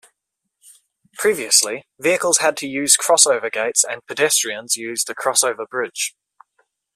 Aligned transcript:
Previously, 1.13 1.85
vehicles 1.99 2.39
had 2.39 2.57
to 2.57 2.67
use 2.67 2.97
crossover 2.97 3.51
gates 3.51 3.83
and 3.83 4.03
pedestrians 4.07 4.75
used 4.75 5.07
a 5.11 5.13
crossover 5.13 5.67
bridge. 5.69 6.15